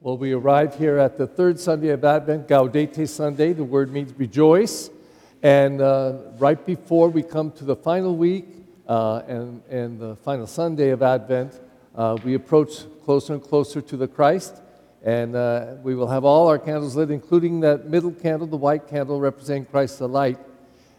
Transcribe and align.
Well, 0.00 0.16
we 0.16 0.30
arrive 0.30 0.76
here 0.76 0.96
at 0.96 1.18
the 1.18 1.26
third 1.26 1.58
Sunday 1.58 1.88
of 1.88 2.04
Advent, 2.04 2.46
Gaudete 2.46 3.08
Sunday. 3.08 3.52
The 3.52 3.64
word 3.64 3.92
means 3.92 4.16
rejoice. 4.16 4.90
And 5.42 5.80
uh, 5.80 6.18
right 6.38 6.64
before 6.64 7.08
we 7.08 7.24
come 7.24 7.50
to 7.52 7.64
the 7.64 7.74
final 7.74 8.16
week 8.16 8.46
uh, 8.86 9.22
and, 9.26 9.60
and 9.68 9.98
the 9.98 10.14
final 10.14 10.46
Sunday 10.46 10.90
of 10.90 11.02
Advent, 11.02 11.60
uh, 11.96 12.16
we 12.22 12.34
approach 12.34 12.84
closer 13.04 13.32
and 13.32 13.42
closer 13.42 13.80
to 13.80 13.96
the 13.96 14.06
Christ. 14.06 14.62
And 15.02 15.34
uh, 15.34 15.74
we 15.82 15.96
will 15.96 16.06
have 16.06 16.24
all 16.24 16.46
our 16.46 16.60
candles 16.60 16.94
lit, 16.94 17.10
including 17.10 17.58
that 17.60 17.86
middle 17.88 18.12
candle, 18.12 18.46
the 18.46 18.56
white 18.56 18.86
candle 18.86 19.18
representing 19.18 19.64
Christ 19.64 19.98
the 19.98 20.08
light, 20.08 20.38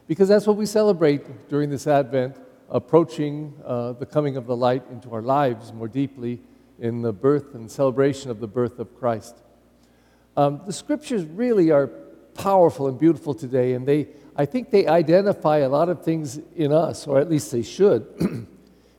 because 0.07 0.27
that's 0.27 0.45
what 0.45 0.57
we 0.57 0.65
celebrate 0.65 1.47
during 1.47 1.69
this 1.69 1.87
Advent, 1.87 2.35
approaching 2.69 3.53
uh, 3.63 3.93
the 3.93 4.05
coming 4.05 4.35
of 4.35 4.45
the 4.45 4.57
light 4.57 4.83
into 4.91 5.09
our 5.13 5.21
lives 5.21 5.71
more 5.71 5.87
deeply 5.87 6.41
in 6.79 7.01
the 7.01 7.11
birth 7.11 7.53
and 7.53 7.69
celebration 7.69 8.31
of 8.31 8.39
the 8.39 8.47
birth 8.47 8.79
of 8.79 8.97
Christ. 8.97 9.35
Um, 10.37 10.61
the 10.65 10.73
scriptures 10.73 11.25
really 11.25 11.71
are 11.71 11.87
powerful 12.33 12.87
and 12.87 12.97
beautiful 12.97 13.33
today, 13.33 13.73
and 13.73 13.87
they, 13.87 14.07
I 14.35 14.45
think 14.45 14.71
they 14.71 14.87
identify 14.87 15.57
a 15.57 15.69
lot 15.69 15.89
of 15.89 16.03
things 16.03 16.39
in 16.55 16.71
us, 16.71 17.07
or 17.07 17.19
at 17.19 17.29
least 17.29 17.51
they 17.51 17.63
should. 17.63 18.07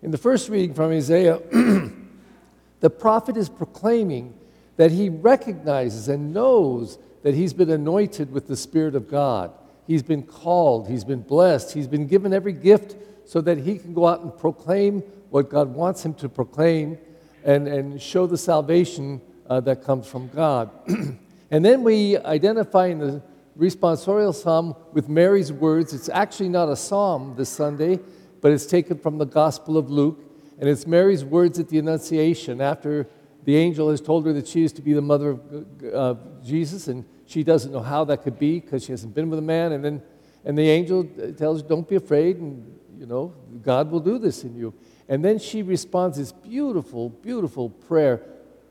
in 0.03 0.11
the 0.11 0.19
first 0.19 0.49
reading 0.49 0.75
from 0.75 0.91
Isaiah, 0.93 1.41
the 2.81 2.91
prophet 2.91 3.37
is 3.37 3.49
proclaiming 3.49 4.35
that 4.77 4.91
he 4.91 5.09
recognizes 5.09 6.09
and 6.09 6.33
knows 6.35 6.99
that 7.23 7.35
he's 7.35 7.53
been 7.53 7.71
anointed 7.71 8.33
with 8.33 8.47
the 8.47 8.57
Spirit 8.57 8.95
of 8.95 9.09
God. 9.09 9.53
He's 9.87 10.03
been 10.03 10.23
called, 10.23 10.89
he's 10.89 11.05
been 11.05 11.23
blessed, 11.23 11.73
he's 11.73 11.89
been 11.89 12.07
given 12.07 12.33
every 12.33 12.53
gift 12.53 12.97
so 13.27 13.41
that 13.41 13.59
he 13.59 13.79
can 13.79 13.95
go 13.95 14.07
out 14.07 14.21
and 14.21 14.37
proclaim 14.37 15.01
what 15.31 15.49
God 15.49 15.75
wants 15.75 16.05
him 16.05 16.15
to 16.15 16.29
proclaim 16.29 16.99
and, 17.45 17.69
and 17.69 18.01
show 18.01 18.27
the 18.27 18.39
salvation 18.39 19.21
uh, 19.49 19.61
that 19.61 19.83
comes 19.83 20.07
from 20.07 20.29
God. 20.29 20.71
and 21.51 21.65
then 21.65 21.83
we 21.83 22.17
identify 22.19 22.87
in 22.87 22.99
the 22.99 23.23
responsorial 23.59 24.35
psalm 24.35 24.75
with 24.93 25.09
Mary's 25.09 25.53
words. 25.53 25.93
It's 25.93 26.09
actually 26.09 26.49
not 26.49 26.69
a 26.69 26.77
psalm 26.77 27.35
this 27.37 27.49
Sunday, 27.49 27.99
but 28.41 28.53
it's 28.53 28.67
taken 28.67 28.99
from 28.99 29.19
the 29.19 29.27
Gospel 29.27 29.77
of 29.77 29.91
Luke. 29.91 30.21
And 30.59 30.69
it's 30.69 30.87
Mary's 30.87 31.25
words 31.25 31.59
at 31.59 31.69
the 31.69 31.79
Annunciation 31.79 32.61
after 32.61 33.09
the 33.45 33.57
angel 33.57 33.91
has 33.91 34.01
told 34.01 34.27
her 34.27 34.33
that 34.35 34.47
she 34.47 34.63
is 34.63 34.73
to 34.75 34.83
be 34.83 34.93
the 34.93 35.03
mother 35.03 35.31
of 35.31 35.95
uh, 35.95 36.15
Jesus, 36.45 36.89
and 36.89 37.05
she 37.27 37.43
doesn't 37.43 37.73
know 37.73 37.81
how 37.81 38.05
that 38.05 38.23
could 38.23 38.39
be 38.39 38.61
because 38.61 38.85
she 38.85 38.93
hasn't 38.93 39.15
been 39.15 39.31
with 39.31 39.39
a 39.39 39.43
man. 39.43 39.73
And 39.73 39.85
then 39.85 40.03
and 40.45 40.57
the 40.57 40.69
angel 40.69 41.05
tells 41.37 41.63
her, 41.63 41.69
Don't 41.69 41.89
be 41.89 41.97
afraid, 41.97 42.37
and 42.37 42.79
you 42.99 43.07
know, 43.07 43.35
God 43.63 43.91
will 43.91 44.01
do 44.01 44.19
this 44.19 44.45
in 44.45 44.55
you. 44.57 44.75
And 45.11 45.25
then 45.25 45.41
she 45.41 45.63
responds 45.63 46.19
this 46.19 46.31
beautiful, 46.31 47.09
beautiful 47.11 47.69
prayer 47.69 48.23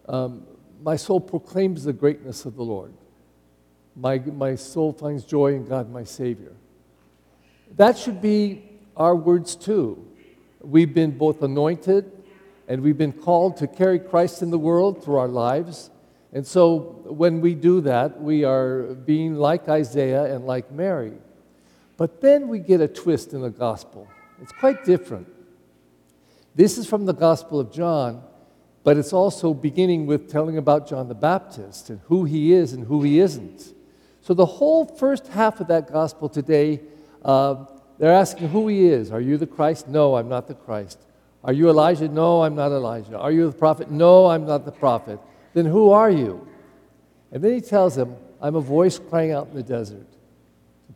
um, 0.07 0.47
My 0.81 0.95
soul 0.95 1.19
proclaims 1.19 1.83
the 1.83 1.93
greatness 1.93 2.45
of 2.45 2.55
the 2.55 2.63
Lord. 2.63 2.93
My, 3.95 4.17
my 4.19 4.55
soul 4.55 4.93
finds 4.93 5.25
joy 5.25 5.53
in 5.53 5.65
God, 5.65 5.91
my 5.91 6.05
Savior. 6.05 6.53
That 7.75 7.97
should 7.97 8.21
be 8.21 8.63
our 8.95 9.15
words 9.15 9.57
too. 9.57 10.07
We've 10.61 10.93
been 10.93 11.17
both 11.17 11.43
anointed 11.43 12.09
and 12.69 12.81
we've 12.81 12.97
been 12.97 13.11
called 13.11 13.57
to 13.57 13.67
carry 13.67 13.99
Christ 13.99 14.41
in 14.41 14.49
the 14.49 14.57
world 14.57 15.03
through 15.03 15.17
our 15.17 15.27
lives. 15.27 15.89
And 16.31 16.47
so 16.47 17.01
when 17.05 17.41
we 17.41 17.53
do 17.53 17.81
that, 17.81 18.21
we 18.21 18.45
are 18.45 18.93
being 18.93 19.35
like 19.35 19.67
Isaiah 19.67 20.33
and 20.33 20.45
like 20.45 20.71
Mary. 20.71 21.17
But 21.97 22.21
then 22.21 22.47
we 22.47 22.59
get 22.59 22.79
a 22.79 22.87
twist 22.87 23.33
in 23.33 23.41
the 23.41 23.49
gospel. 23.49 24.07
It's 24.41 24.53
quite 24.53 24.85
different. 24.85 25.27
This 26.59 26.77
is 26.77 26.85
from 26.85 27.05
the 27.05 27.13
Gospel 27.13 27.57
of 27.57 27.71
John, 27.71 28.21
but 28.83 28.97
it's 28.97 29.13
also 29.13 29.53
beginning 29.53 30.05
with 30.05 30.29
telling 30.29 30.57
about 30.57 30.89
John 30.89 31.07
the 31.07 31.15
Baptist 31.15 31.89
and 31.89 32.01
who 32.07 32.25
he 32.25 32.51
is 32.51 32.73
and 32.73 32.85
who 32.85 33.01
he 33.01 33.21
isn't. 33.21 33.73
So, 34.19 34.33
the 34.33 34.45
whole 34.45 34.83
first 34.83 35.27
half 35.27 35.61
of 35.61 35.67
that 35.67 35.89
Gospel 35.89 36.27
today, 36.27 36.81
uh, 37.23 37.63
they're 37.97 38.11
asking 38.11 38.49
who 38.49 38.67
he 38.67 38.87
is. 38.87 39.09
Are 39.09 39.21
you 39.21 39.37
the 39.37 39.47
Christ? 39.47 39.87
No, 39.87 40.17
I'm 40.17 40.27
not 40.27 40.49
the 40.49 40.53
Christ. 40.53 40.99
Are 41.45 41.53
you 41.53 41.69
Elijah? 41.69 42.09
No, 42.09 42.43
I'm 42.43 42.55
not 42.55 42.73
Elijah. 42.73 43.17
Are 43.17 43.31
you 43.31 43.49
the 43.49 43.57
prophet? 43.57 43.89
No, 43.89 44.25
I'm 44.25 44.45
not 44.45 44.65
the 44.65 44.73
prophet. 44.73 45.21
Then 45.53 45.65
who 45.65 45.91
are 45.91 46.11
you? 46.11 46.45
And 47.31 47.41
then 47.41 47.53
he 47.53 47.61
tells 47.61 47.95
them, 47.95 48.17
I'm 48.41 48.55
a 48.55 48.61
voice 48.61 48.99
crying 48.99 49.31
out 49.31 49.47
in 49.47 49.55
the 49.55 49.63
desert. 49.63 50.07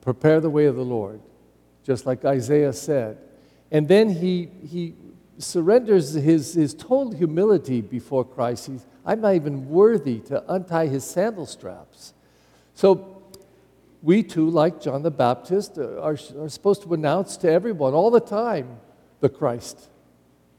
Prepare 0.01 0.41
the 0.41 0.49
way 0.49 0.65
of 0.65 0.75
the 0.75 0.83
Lord, 0.83 1.21
just 1.85 2.05
like 2.05 2.25
Isaiah 2.25 2.73
said. 2.73 3.17
And 3.71 3.87
then 3.87 4.09
he, 4.09 4.49
he 4.67 4.95
surrenders 5.43 6.13
his, 6.13 6.53
his 6.53 6.73
total 6.73 7.11
humility 7.11 7.81
before 7.81 8.25
Christ. 8.25 8.67
He's, 8.67 8.85
I'm 9.05 9.21
not 9.21 9.35
even 9.35 9.69
worthy 9.69 10.19
to 10.21 10.43
untie 10.51 10.87
his 10.87 11.03
sandal 11.03 11.45
straps. 11.45 12.13
So 12.73 13.21
we 14.01 14.23
too, 14.23 14.49
like 14.49 14.81
John 14.81 15.03
the 15.03 15.11
Baptist, 15.11 15.77
uh, 15.77 16.01
are, 16.01 16.17
are 16.39 16.49
supposed 16.49 16.83
to 16.83 16.93
announce 16.93 17.37
to 17.37 17.51
everyone 17.51 17.93
all 17.93 18.11
the 18.11 18.19
time 18.19 18.77
the 19.21 19.29
Christ 19.29 19.89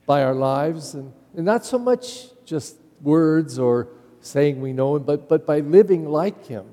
by 0.06 0.23
our 0.23 0.34
lives, 0.34 0.94
and, 0.94 1.12
and 1.34 1.44
not 1.44 1.65
so 1.65 1.78
much 1.78 2.27
just 2.44 2.77
words 3.03 3.59
or 3.59 3.89
saying 4.21 4.61
we 4.61 4.73
know 4.73 4.97
him, 4.97 5.03
but, 5.03 5.28
but 5.28 5.47
by 5.47 5.61
living 5.61 6.09
like 6.09 6.47
him. 6.47 6.65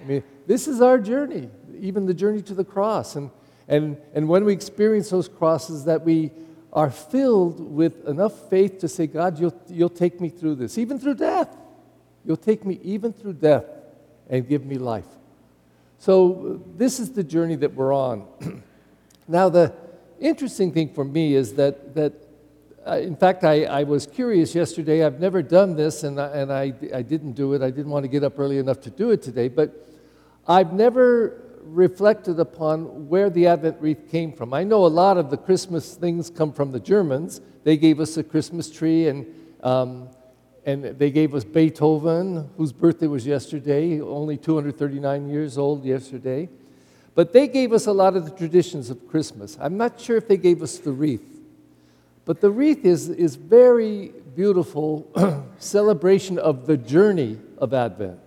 I 0.00 0.04
mean, 0.04 0.22
this 0.46 0.68
is 0.68 0.80
our 0.80 0.98
journey, 0.98 1.50
even 1.78 2.06
the 2.06 2.14
journey 2.14 2.42
to 2.42 2.54
the 2.54 2.64
cross. 2.64 3.16
And, 3.16 3.30
and, 3.68 3.96
and 4.14 4.28
when 4.28 4.44
we 4.44 4.52
experience 4.52 5.10
those 5.10 5.28
crosses, 5.28 5.84
that 5.84 6.04
we 6.04 6.30
are 6.74 6.90
filled 6.90 7.60
with 7.60 8.06
enough 8.08 8.50
faith 8.50 8.78
to 8.80 8.88
say, 8.88 9.06
God, 9.06 9.38
you'll, 9.38 9.54
you'll 9.68 9.88
take 9.88 10.20
me 10.20 10.28
through 10.28 10.56
this, 10.56 10.76
even 10.76 10.98
through 10.98 11.14
death. 11.14 11.56
You'll 12.24 12.36
take 12.36 12.64
me 12.64 12.80
even 12.82 13.12
through 13.12 13.34
death 13.34 13.64
and 14.28 14.48
give 14.48 14.64
me 14.64 14.76
life. 14.76 15.06
So, 15.98 16.62
this 16.76 16.98
is 16.98 17.12
the 17.12 17.22
journey 17.22 17.54
that 17.56 17.74
we're 17.74 17.94
on. 17.94 18.26
now, 19.28 19.48
the 19.48 19.72
interesting 20.18 20.72
thing 20.72 20.92
for 20.92 21.04
me 21.04 21.34
is 21.34 21.54
that, 21.54 21.94
that 21.94 22.12
uh, 22.86 22.98
in 22.98 23.16
fact, 23.16 23.44
I, 23.44 23.64
I 23.64 23.84
was 23.84 24.06
curious 24.06 24.54
yesterday. 24.54 25.04
I've 25.04 25.20
never 25.20 25.42
done 25.42 25.76
this, 25.76 26.02
and, 26.02 26.20
I, 26.20 26.26
and 26.28 26.52
I, 26.52 26.74
I 26.92 27.02
didn't 27.02 27.32
do 27.32 27.52
it. 27.54 27.62
I 27.62 27.70
didn't 27.70 27.90
want 27.90 28.02
to 28.04 28.08
get 28.08 28.24
up 28.24 28.38
early 28.38 28.58
enough 28.58 28.80
to 28.82 28.90
do 28.90 29.10
it 29.10 29.22
today, 29.22 29.48
but 29.48 29.88
I've 30.46 30.72
never 30.72 31.40
reflected 31.64 32.38
upon 32.38 33.08
where 33.08 33.30
the 33.30 33.46
Advent 33.46 33.76
wreath 33.80 34.10
came 34.10 34.32
from. 34.32 34.52
I 34.52 34.64
know 34.64 34.84
a 34.84 34.88
lot 34.88 35.16
of 35.16 35.30
the 35.30 35.36
Christmas 35.36 35.94
things 35.94 36.30
come 36.30 36.52
from 36.52 36.72
the 36.72 36.80
Germans. 36.80 37.40
They 37.64 37.76
gave 37.76 38.00
us 38.00 38.16
a 38.16 38.22
Christmas 38.22 38.70
tree, 38.70 39.08
and, 39.08 39.26
um, 39.62 40.08
and 40.66 40.84
they 40.84 41.10
gave 41.10 41.34
us 41.34 41.44
Beethoven, 41.44 42.50
whose 42.56 42.72
birthday 42.72 43.06
was 43.06 43.26
yesterday, 43.26 44.00
only 44.00 44.36
239 44.36 45.28
years 45.28 45.58
old 45.58 45.84
yesterday. 45.84 46.48
But 47.14 47.32
they 47.32 47.48
gave 47.48 47.72
us 47.72 47.86
a 47.86 47.92
lot 47.92 48.16
of 48.16 48.24
the 48.24 48.30
traditions 48.30 48.90
of 48.90 49.08
Christmas. 49.08 49.56
I'm 49.60 49.76
not 49.76 50.00
sure 50.00 50.16
if 50.16 50.28
they 50.28 50.36
gave 50.36 50.62
us 50.62 50.78
the 50.78 50.92
wreath. 50.92 51.24
But 52.24 52.40
the 52.40 52.50
wreath 52.50 52.84
is, 52.84 53.08
is 53.08 53.36
very 53.36 54.12
beautiful 54.34 55.10
celebration 55.58 56.38
of 56.38 56.66
the 56.66 56.76
journey 56.76 57.38
of 57.58 57.72
Advent. 57.72 58.18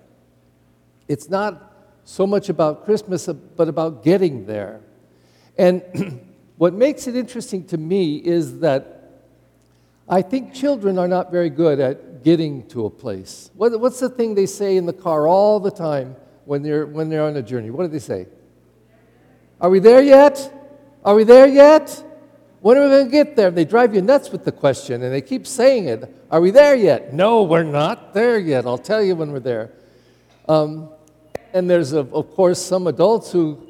It's 1.07 1.29
not 1.29 1.66
so 2.07 2.25
much 2.25 2.47
about 2.47 2.85
Christmas, 2.85 3.28
but 3.28 3.68
about 3.68 4.01
getting 4.01 4.45
there. 4.45 4.79
And 5.57 5.84
what 6.57 6.73
makes 6.73 7.06
it 7.06 7.18
interesting 7.18 7.66
to 7.66 7.78
me 7.78 8.16
is 8.16 8.62
that 8.62 9.12
I 10.07 10.22
think 10.22 10.53
children 10.53 10.97
are 10.97 11.09
not 11.09 11.34
very 11.34 11.50
good 11.50 11.81
at 11.81 12.23
getting 12.23 12.66
to 12.69 12.85
a 12.85 12.90
place. 12.90 13.51
What, 13.56 13.78
what's 13.81 14.00
the 14.00 14.07
thing 14.07 14.35
they 14.35 14.45
say 14.45 14.78
in 14.78 14.85
the 14.85 14.94
car 14.94 15.28
all 15.28 15.59
the 15.59 15.69
time 15.69 16.16
when 16.45 16.63
they're, 16.63 16.85
when 16.85 17.09
they're 17.09 17.25
on 17.25 17.35
a 17.35 17.41
journey? 17.41 17.72
What 17.72 17.84
do 17.84 17.90
they 17.90 18.00
say? 18.00 18.28
Are 19.59 19.69
we 19.69 19.79
there 19.79 20.01
yet? 20.01 20.53
Are 21.03 21.13
we 21.13 21.25
there 21.25 21.45
yet? 21.45 22.03
When 22.62 22.78
are 22.78 22.84
we 22.84 22.89
going 22.89 23.06
to 23.07 23.12
get 23.12 23.35
there? 23.35 23.51
They 23.51 23.66
drive 23.66 23.94
you 23.94 24.01
nuts 24.01 24.29
with 24.29 24.45
the 24.45 24.53
question 24.53 25.03
and 25.03 25.13
they 25.13 25.22
keep 25.22 25.45
saying 25.45 25.89
it. 25.89 26.09
Are 26.31 26.39
we 26.39 26.51
there 26.51 26.75
yet? 26.75 27.13
No, 27.13 27.44
we're 27.44 27.63
not 27.63 28.13
there 28.13 28.39
yet. 28.39 28.66
I'll 28.66 28.78
tell 28.78 29.03
you 29.03 29.18
when 29.18 29.33
we're 29.33 29.42
there. 29.42 29.74
Um, 30.48 30.92
and 31.53 31.69
there's, 31.69 31.91
of, 31.94 32.13
of 32.13 32.31
course, 32.31 32.61
some 32.61 32.88
adults 32.88 33.31
who 33.31 33.67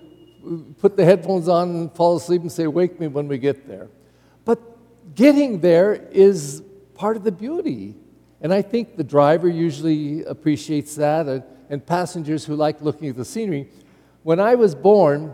put 0.79 0.95
the 0.95 1.05
headphones 1.05 1.47
on 1.47 1.69
and 1.69 1.91
fall 1.91 2.17
asleep 2.17 2.41
and 2.41 2.51
say, 2.51 2.67
Wake 2.67 2.99
me 2.99 3.07
when 3.07 3.27
we 3.27 3.37
get 3.37 3.67
there. 3.67 3.87
But 4.45 4.59
getting 5.15 5.59
there 5.59 5.93
is 6.11 6.63
part 6.95 7.17
of 7.17 7.23
the 7.23 7.31
beauty. 7.31 7.95
And 8.41 8.53
I 8.53 8.61
think 8.61 8.97
the 8.97 9.03
driver 9.03 9.47
usually 9.47 10.23
appreciates 10.25 10.95
that, 10.95 11.27
and, 11.27 11.43
and 11.69 11.85
passengers 11.85 12.45
who 12.45 12.55
like 12.55 12.81
looking 12.81 13.09
at 13.09 13.15
the 13.15 13.25
scenery. 13.25 13.67
When 14.23 14.39
I 14.39 14.55
was 14.55 14.75
born, 14.75 15.33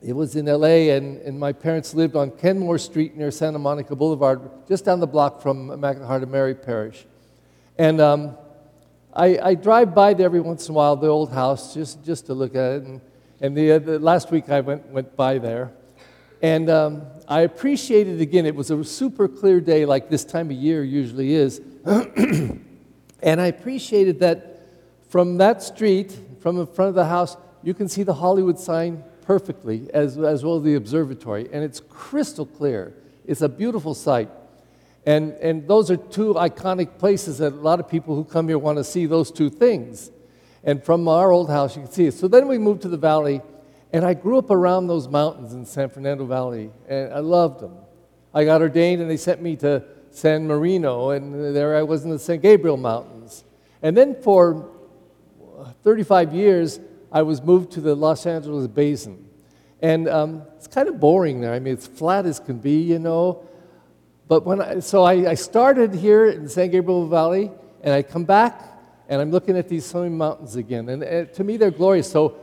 it 0.00 0.14
was 0.14 0.36
in 0.36 0.46
LA, 0.46 0.92
and, 0.94 1.20
and 1.22 1.38
my 1.38 1.52
parents 1.52 1.94
lived 1.94 2.16
on 2.16 2.30
Kenmore 2.32 2.78
Street 2.78 3.16
near 3.16 3.30
Santa 3.30 3.58
Monica 3.58 3.94
Boulevard, 3.94 4.40
just 4.68 4.84
down 4.84 5.00
the 5.00 5.06
block 5.06 5.40
from 5.40 5.70
Immaculate 5.70 6.08
Heart 6.08 6.22
of 6.24 6.28
Mary 6.28 6.54
Parish. 6.54 7.06
And 7.78 8.00
um, 8.00 8.36
I, 9.14 9.38
I, 9.42 9.54
drive 9.54 9.94
by 9.94 10.14
there 10.14 10.26
every 10.26 10.40
once 10.40 10.68
in 10.68 10.72
a 10.72 10.74
while, 10.74 10.96
the 10.96 11.08
old 11.08 11.32
house, 11.32 11.74
just, 11.74 12.02
just 12.04 12.26
to 12.26 12.34
look 12.34 12.54
at 12.54 12.72
it. 12.72 12.82
And, 12.84 13.00
and 13.40 13.56
the, 13.56 13.72
uh, 13.72 13.78
the 13.78 13.98
last 13.98 14.30
week 14.30 14.48
I 14.48 14.60
went, 14.60 14.86
went 14.88 15.16
by 15.16 15.38
there. 15.38 15.72
And 16.40 16.70
um, 16.70 17.02
I 17.28 17.40
appreciated 17.40 18.20
again, 18.20 18.46
it 18.46 18.54
was 18.54 18.70
a 18.70 18.82
super 18.84 19.28
clear 19.28 19.60
day, 19.60 19.84
like 19.84 20.08
this 20.08 20.24
time 20.24 20.50
of 20.50 20.56
year 20.56 20.82
usually 20.82 21.34
is. 21.34 21.60
And 23.22 23.40
I 23.40 23.46
appreciated 23.46 24.18
that 24.20 24.66
from 25.08 25.38
that 25.38 25.62
street, 25.62 26.18
from 26.40 26.56
the 26.56 26.66
front 26.66 26.88
of 26.88 26.94
the 26.96 27.04
house, 27.04 27.36
you 27.62 27.72
can 27.72 27.88
see 27.88 28.02
the 28.02 28.14
Hollywood 28.14 28.58
sign 28.58 29.04
perfectly, 29.24 29.88
as, 29.94 30.18
as 30.18 30.44
well 30.44 30.56
as 30.56 30.64
the 30.64 30.74
observatory. 30.74 31.48
And 31.52 31.62
it's 31.62 31.80
crystal 31.88 32.44
clear. 32.44 32.94
It's 33.24 33.40
a 33.40 33.48
beautiful 33.48 33.94
sight. 33.94 34.28
And, 35.04 35.32
and 35.34 35.66
those 35.66 35.90
are 35.90 35.96
two 35.96 36.34
iconic 36.34 36.98
places 36.98 37.38
that 37.38 37.52
a 37.52 37.56
lot 37.56 37.80
of 37.80 37.88
people 37.88 38.14
who 38.14 38.24
come 38.24 38.48
here 38.48 38.58
want 38.58 38.78
to 38.78 38.84
see 38.84 39.06
those 39.06 39.30
two 39.30 39.50
things. 39.50 40.10
And 40.62 40.82
from 40.82 41.08
our 41.08 41.32
old 41.32 41.50
house, 41.50 41.76
you 41.76 41.82
can 41.82 41.90
see 41.90 42.06
it. 42.06 42.14
So 42.14 42.28
then 42.28 42.46
we 42.46 42.56
moved 42.56 42.82
to 42.82 42.88
the 42.88 42.96
valley, 42.96 43.40
and 43.92 44.04
I 44.04 44.14
grew 44.14 44.38
up 44.38 44.50
around 44.50 44.86
those 44.86 45.08
mountains 45.08 45.54
in 45.54 45.66
San 45.66 45.88
Fernando 45.88 46.24
Valley, 46.24 46.70
and 46.88 47.12
I 47.12 47.18
loved 47.18 47.60
them. 47.60 47.76
I 48.32 48.44
got 48.44 48.62
ordained, 48.62 49.02
and 49.02 49.10
they 49.10 49.16
sent 49.16 49.42
me 49.42 49.56
to 49.56 49.84
San 50.12 50.46
Marino, 50.46 51.10
and 51.10 51.54
there 51.54 51.76
I 51.76 51.82
was 51.82 52.04
in 52.04 52.10
the 52.10 52.18
San 52.18 52.38
Gabriel 52.38 52.76
Mountains. 52.76 53.44
And 53.82 53.96
then 53.96 54.22
for 54.22 54.70
35 55.82 56.32
years, 56.32 56.78
I 57.10 57.22
was 57.22 57.42
moved 57.42 57.72
to 57.72 57.80
the 57.80 57.96
Los 57.96 58.24
Angeles 58.24 58.68
Basin. 58.68 59.28
And 59.80 60.08
um, 60.08 60.42
it's 60.56 60.68
kind 60.68 60.88
of 60.88 61.00
boring 61.00 61.40
there. 61.40 61.52
I 61.52 61.58
mean, 61.58 61.74
it's 61.74 61.88
flat 61.88 62.24
as 62.24 62.38
can 62.38 62.58
be, 62.58 62.80
you 62.82 63.00
know. 63.00 63.44
But 64.32 64.46
when 64.46 64.62
I, 64.62 64.78
so 64.80 65.02
I, 65.02 65.32
I 65.32 65.34
started 65.34 65.92
here 65.92 66.24
in 66.24 66.48
San 66.48 66.70
Gabriel 66.70 67.06
Valley, 67.06 67.50
and 67.82 67.92
I 67.92 68.00
come 68.00 68.24
back, 68.24 68.62
and 69.10 69.20
I'm 69.20 69.30
looking 69.30 69.58
at 69.58 69.68
these 69.68 69.84
swimming 69.84 70.16
mountains 70.16 70.56
again. 70.56 70.88
And, 70.88 71.02
and 71.02 71.30
to 71.34 71.44
me, 71.44 71.58
they're 71.58 71.70
glorious. 71.70 72.10
So 72.10 72.38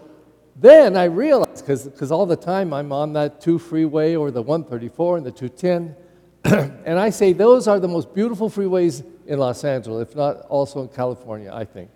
then 0.55 0.95
I 0.95 1.05
realized, 1.05 1.65
because 1.65 2.11
all 2.11 2.27
the 2.27 2.35
time 2.35 2.73
I'm 2.73 2.91
on 2.91 3.13
that 3.13 3.41
2 3.41 3.57
freeway 3.57 4.13
or 4.13 4.29
the 4.29 4.39
134 4.39 5.17
and 5.17 5.25
the 5.25 5.31
210, 5.31 5.95
and 6.85 6.99
I 6.99 7.09
say 7.09 7.33
those 7.33 7.67
are 7.67 7.79
the 7.79 7.87
most 7.87 8.13
beautiful 8.13 8.51
freeways 8.51 9.03
in 9.25 9.39
Los 9.39 9.63
Angeles, 9.63 10.09
if 10.09 10.15
not 10.15 10.41
also 10.41 10.83
in 10.83 10.89
California, 10.89 11.51
I 11.51 11.65
think. 11.65 11.89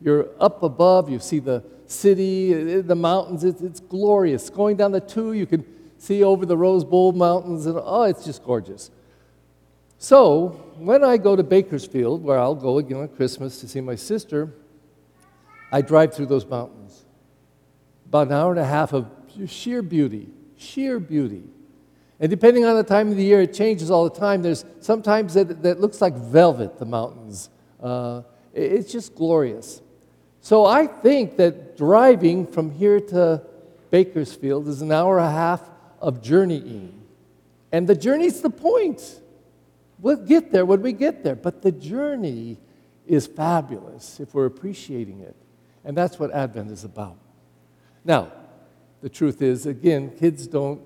You're 0.00 0.28
up 0.38 0.62
above, 0.62 1.10
you 1.10 1.18
see 1.18 1.40
the 1.40 1.64
city, 1.86 2.82
the 2.82 2.94
mountains, 2.94 3.42
it's, 3.42 3.62
it's 3.62 3.80
glorious. 3.80 4.48
Going 4.48 4.76
down 4.76 4.92
the 4.92 5.00
2, 5.00 5.32
you 5.32 5.46
can 5.46 5.66
see 5.98 6.22
over 6.22 6.46
the 6.46 6.56
Rose 6.56 6.84
Bowl 6.84 7.10
Mountains, 7.10 7.66
and 7.66 7.80
oh, 7.82 8.04
it's 8.04 8.24
just 8.24 8.44
gorgeous. 8.44 8.92
So, 10.02 10.72
when 10.78 11.04
I 11.04 11.18
go 11.18 11.36
to 11.36 11.42
Bakersfield, 11.42 12.24
where 12.24 12.38
I'll 12.38 12.54
go 12.54 12.78
again 12.78 13.00
on 13.00 13.08
Christmas 13.08 13.60
to 13.60 13.68
see 13.68 13.82
my 13.82 13.96
sister, 13.96 14.54
I 15.70 15.82
drive 15.82 16.14
through 16.14 16.24
those 16.24 16.46
mountains. 16.46 17.04
About 18.06 18.28
an 18.28 18.32
hour 18.32 18.50
and 18.50 18.58
a 18.58 18.64
half 18.64 18.94
of 18.94 19.10
sheer 19.46 19.82
beauty, 19.82 20.30
sheer 20.56 20.98
beauty. 20.98 21.42
And 22.18 22.30
depending 22.30 22.64
on 22.64 22.76
the 22.76 22.82
time 22.82 23.10
of 23.10 23.18
the 23.18 23.22
year, 23.22 23.42
it 23.42 23.52
changes 23.52 23.90
all 23.90 24.08
the 24.08 24.18
time. 24.18 24.40
There's 24.40 24.64
sometimes 24.80 25.34
that, 25.34 25.62
that 25.64 25.82
looks 25.82 26.00
like 26.00 26.14
velvet, 26.14 26.78
the 26.78 26.86
mountains. 26.86 27.50
Uh, 27.78 28.22
it's 28.54 28.90
just 28.90 29.14
glorious. 29.14 29.82
So 30.40 30.64
I 30.64 30.86
think 30.86 31.36
that 31.36 31.76
driving 31.76 32.46
from 32.46 32.70
here 32.70 33.00
to 33.00 33.42
Bakersfield 33.90 34.66
is 34.66 34.80
an 34.80 34.92
hour 34.92 35.18
and 35.18 35.28
a 35.28 35.30
half 35.30 35.60
of 36.00 36.22
journeying. 36.22 37.02
And 37.70 37.86
the 37.86 37.94
journey's 37.94 38.40
the 38.40 38.48
point. 38.48 39.20
We'll 40.00 40.16
get 40.16 40.50
there 40.50 40.64
when 40.64 40.82
we 40.82 40.92
get 40.92 41.22
there. 41.22 41.36
But 41.36 41.62
the 41.62 41.72
journey 41.72 42.58
is 43.06 43.26
fabulous 43.26 44.20
if 44.20 44.34
we're 44.34 44.46
appreciating 44.46 45.20
it. 45.20 45.36
And 45.84 45.96
that's 45.96 46.18
what 46.18 46.30
Advent 46.32 46.70
is 46.70 46.84
about. 46.84 47.16
Now, 48.04 48.32
the 49.02 49.08
truth 49.08 49.42
is, 49.42 49.66
again, 49.66 50.10
kids 50.18 50.46
don't, 50.46 50.80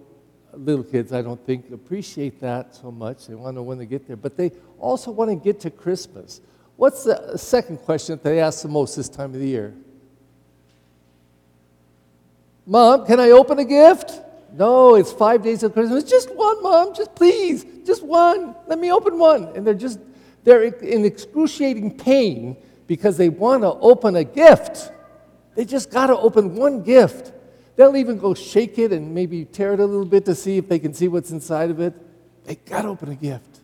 little 0.53 0.85
kids, 0.85 1.13
I 1.13 1.23
don't 1.23 1.45
think, 1.45 1.71
appreciate 1.73 2.41
that 2.41 2.75
so 2.75 2.91
much. 2.91 3.27
They 3.27 3.35
want 3.35 3.55
to 3.55 3.57
know 3.57 3.63
when 3.63 3.79
they 3.79 3.87
get 3.87 4.07
there. 4.07 4.17
But 4.17 4.37
they 4.37 4.53
also 4.79 5.11
want 5.11 5.31
to 5.31 5.37
get 5.37 5.61
to 5.61 5.71
Christmas. 5.71 6.41
What's 6.77 7.05
the 7.05 7.37
second 7.37 7.79
question 7.79 8.17
that 8.17 8.25
they 8.25 8.41
ask 8.41 8.63
the 8.63 8.69
most 8.69 8.97
this 8.97 9.09
time 9.09 9.35
of 9.35 9.41
the 9.41 9.49
year? 9.49 9.75
Mom, 12.67 13.07
can 13.07 13.21
I 13.21 13.31
open 13.31 13.59
a 13.59 13.65
gift? 13.65 14.21
No, 14.57 14.95
it's 14.95 15.13
five 15.13 15.43
days 15.43 15.65
of 15.65 15.73
Christmas. 15.73 16.05
Just 16.05 16.33
one, 16.35 16.63
Mom, 16.63 16.95
just 16.95 17.15
please, 17.17 17.65
just 17.85 18.05
one. 18.05 18.55
Let 18.69 18.79
me 18.79 18.93
open 18.93 19.19
one. 19.19 19.45
And 19.57 19.67
they're 19.67 19.75
just, 19.75 19.99
they're 20.45 20.63
in 20.63 21.05
excruciating 21.05 21.99
pain 21.99 22.57
because 22.87 23.17
they 23.17 23.29
want 23.29 23.63
to 23.63 23.73
open 23.73 24.15
a 24.15 24.23
gift. 24.23 24.93
They 25.57 25.65
just 25.65 25.91
got 25.91 26.07
to 26.07 26.17
open 26.17 26.55
one 26.55 26.83
gift. 26.83 27.33
They'll 27.75 27.97
even 27.97 28.19
go 28.19 28.33
shake 28.35 28.79
it 28.79 28.93
and 28.93 29.13
maybe 29.13 29.45
tear 29.45 29.75
it 29.75 29.81
a 29.81 29.87
little 29.87 30.05
bit 30.05 30.25
to 30.27 30.37
see 30.37 30.57
if 30.57 30.69
they 30.69 30.79
can 30.79 30.95
see 30.95 31.09
what's 31.09 31.33
inside 31.33 31.71
of 31.71 31.81
it. 31.81 31.95
They 32.45 32.55
got 32.55 32.83
to 32.83 32.89
open 32.89 33.11
a 33.11 33.17
gift. 33.17 33.61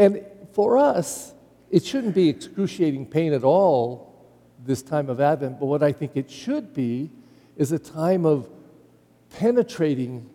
And 0.00 0.24
for 0.52 0.78
us, 0.78 1.32
it 1.70 1.84
shouldn't 1.84 2.16
be 2.16 2.28
excruciating 2.28 3.06
pain 3.06 3.32
at 3.32 3.44
all 3.44 4.12
this 4.64 4.82
time 4.82 5.08
of 5.08 5.20
Advent, 5.20 5.60
but 5.60 5.66
what 5.66 5.82
I 5.82 5.92
think 5.92 6.12
it 6.16 6.30
should 6.30 6.74
be 6.74 7.10
is 7.56 7.70
a 7.70 7.78
time 7.78 8.26
of 8.26 8.48
penetrating, 9.38 10.28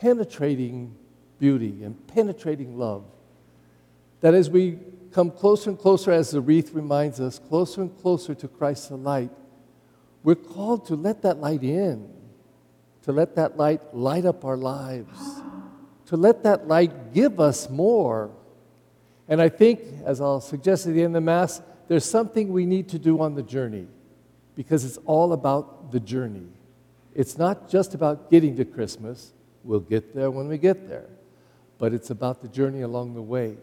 penetrating 0.00 0.94
beauty 1.38 1.82
and 1.82 2.06
penetrating 2.08 2.78
love. 2.78 3.04
That 4.20 4.34
as 4.34 4.50
we 4.50 4.78
come 5.12 5.30
closer 5.30 5.70
and 5.70 5.78
closer, 5.78 6.12
as 6.12 6.30
the 6.30 6.40
wreath 6.40 6.72
reminds 6.72 7.20
us, 7.20 7.38
closer 7.38 7.82
and 7.82 8.00
closer 8.00 8.34
to 8.34 8.48
Christ 8.48 8.90
the 8.90 8.96
light, 8.96 9.30
we're 10.22 10.34
called 10.34 10.86
to 10.86 10.94
let 10.94 11.22
that 11.22 11.38
light 11.38 11.62
in, 11.62 12.08
to 13.02 13.12
let 13.12 13.36
that 13.36 13.56
light 13.56 13.94
light 13.94 14.26
up 14.26 14.44
our 14.44 14.56
lives, 14.56 15.18
to 16.06 16.16
let 16.16 16.42
that 16.42 16.68
light 16.68 17.14
give 17.14 17.40
us 17.40 17.70
more. 17.70 18.30
And 19.28 19.40
I 19.40 19.48
think, 19.48 19.80
as 20.04 20.20
I'll 20.20 20.40
suggest 20.40 20.86
at 20.86 20.94
the 20.94 21.02
end 21.02 21.16
of 21.16 21.22
the 21.22 21.26
Mass, 21.26 21.62
there's 21.88 22.04
something 22.04 22.52
we 22.52 22.66
need 22.66 22.88
to 22.90 22.98
do 22.98 23.20
on 23.20 23.34
the 23.34 23.42
journey 23.42 23.86
because 24.54 24.84
it's 24.84 24.98
all 25.06 25.32
about 25.32 25.90
the 25.90 26.00
journey. 26.00 26.46
It's 27.14 27.36
not 27.36 27.68
just 27.68 27.94
about 27.94 28.30
getting 28.30 28.56
to 28.56 28.64
Christmas, 28.64 29.32
we'll 29.64 29.80
get 29.80 30.14
there 30.14 30.30
when 30.30 30.48
we 30.48 30.58
get 30.58 30.88
there, 30.88 31.08
but 31.78 31.92
it's 31.92 32.10
about 32.10 32.40
the 32.40 32.48
journey 32.48 32.82
along 32.82 33.14
the 33.14 33.22
way. 33.22 33.56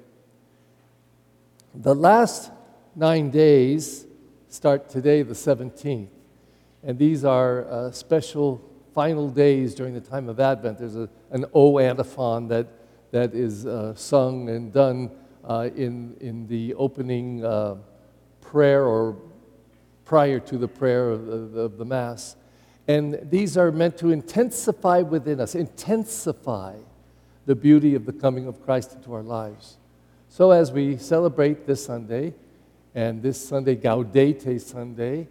The 1.73 1.95
last 1.95 2.51
nine 2.95 3.29
days 3.29 4.05
start 4.49 4.89
today, 4.89 5.21
the 5.21 5.33
17th, 5.33 6.09
and 6.83 6.97
these 6.97 7.23
are 7.23 7.65
uh, 7.69 7.91
special 7.91 8.61
final 8.93 9.29
days 9.29 9.75
during 9.75 9.93
the 9.93 10.01
time 10.01 10.27
of 10.27 10.39
Advent. 10.39 10.79
There's 10.79 10.95
a, 10.95 11.09
an 11.31 11.45
O 11.53 11.79
antiphon 11.79 12.47
that, 12.47 12.67
that 13.11 13.33
is 13.33 13.65
uh, 13.65 13.93
sung 13.95 14.49
and 14.49 14.73
done 14.73 15.11
uh, 15.43 15.69
in, 15.75 16.15
in 16.19 16.47
the 16.47 16.73
opening 16.73 17.45
uh, 17.45 17.75
prayer 18.41 18.85
or 18.85 19.17
prior 20.03 20.39
to 20.39 20.57
the 20.57 20.67
prayer 20.67 21.11
of 21.11 21.25
the, 21.25 21.59
of 21.59 21.77
the 21.77 21.85
Mass. 21.85 22.35
And 22.87 23.19
these 23.29 23.57
are 23.57 23.71
meant 23.71 23.97
to 23.97 24.11
intensify 24.11 25.01
within 25.01 25.41
us, 25.41 25.55
intensify 25.55 26.75
the 27.45 27.55
beauty 27.55 27.95
of 27.95 28.05
the 28.05 28.13
coming 28.13 28.47
of 28.47 28.63
Christ 28.63 28.93
into 28.93 29.13
our 29.13 29.23
lives. 29.23 29.77
So, 30.29 30.51
as 30.51 30.71
we 30.71 30.97
celebrate 30.97 31.65
this 31.65 31.85
Sunday, 31.85 32.33
and 32.95 33.21
this 33.21 33.45
Sunday, 33.45 33.75
Gaudete 33.75 34.59
Sunday, 34.59 35.27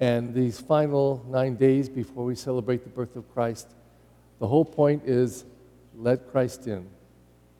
and 0.00 0.34
these 0.34 0.60
final 0.60 1.24
nine 1.28 1.54
days 1.56 1.88
before 1.88 2.24
we 2.24 2.34
celebrate 2.34 2.82
the 2.82 2.90
birth 2.90 3.16
of 3.16 3.32
Christ, 3.32 3.68
the 4.40 4.46
whole 4.46 4.64
point 4.64 5.04
is 5.06 5.44
let 5.96 6.30
Christ 6.30 6.66
in, 6.66 6.88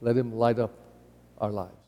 let 0.00 0.16
Him 0.16 0.32
light 0.34 0.58
up 0.58 0.72
our 1.38 1.50
lives. 1.50 1.83